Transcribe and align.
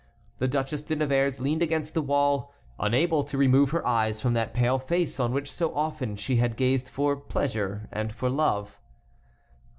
The 0.39 0.47
Duchesse 0.47 0.81
de 0.81 0.95
Nevers 0.95 1.39
leaned 1.39 1.61
against 1.61 1.93
the 1.93 2.01
wall, 2.01 2.51
unable 2.79 3.23
to 3.23 3.37
remove 3.37 3.69
her 3.69 3.85
eyes 3.85 4.19
from 4.19 4.33
that 4.33 4.51
pale 4.51 4.79
face 4.79 5.19
on 5.19 5.31
which 5.31 5.51
so 5.51 5.75
often 5.75 6.15
she 6.15 6.37
had 6.37 6.57
gazed 6.57 6.89
for 6.89 7.15
pleasure 7.15 7.87
and 7.91 8.11
for 8.11 8.27
love. 8.31 8.79